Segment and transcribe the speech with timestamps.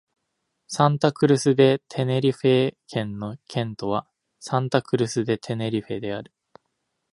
[0.67, 4.07] サンタ・クルス・デ・テネリフェ県の県都は
[4.39, 6.33] サンタ・クルス・デ・テネリフェである